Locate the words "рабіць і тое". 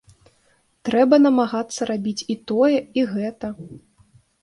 1.91-2.77